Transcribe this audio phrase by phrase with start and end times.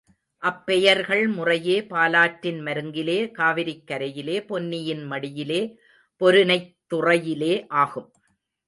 [0.43, 5.61] அப்பெயர்கள் முறையே பாலாற்றின் மருங்கிலே, காவிரிக் கரையிலே, பொன்னியின் மடியிலே,
[6.21, 8.13] பொருநைத் துறையிலே ஆகும்.